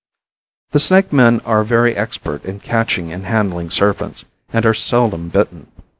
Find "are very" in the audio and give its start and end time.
1.41-1.95